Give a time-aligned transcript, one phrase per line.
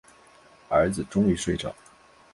[0.67, 1.75] 儿子终于睡着